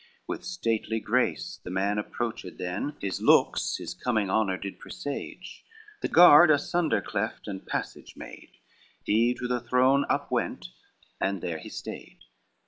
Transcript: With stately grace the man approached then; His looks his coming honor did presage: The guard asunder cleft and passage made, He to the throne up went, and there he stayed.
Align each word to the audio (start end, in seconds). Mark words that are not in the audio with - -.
With 0.25 0.43
stately 0.43 0.99
grace 0.99 1.59
the 1.63 1.69
man 1.69 1.99
approached 1.99 2.57
then; 2.57 2.95
His 2.99 3.21
looks 3.21 3.75
his 3.77 3.93
coming 3.93 4.31
honor 4.31 4.57
did 4.57 4.79
presage: 4.79 5.63
The 6.01 6.07
guard 6.07 6.49
asunder 6.49 7.01
cleft 7.01 7.47
and 7.47 7.67
passage 7.67 8.15
made, 8.17 8.49
He 9.03 9.35
to 9.35 9.47
the 9.47 9.59
throne 9.59 10.05
up 10.09 10.31
went, 10.31 10.69
and 11.19 11.41
there 11.43 11.59
he 11.59 11.69
stayed. 11.69 12.17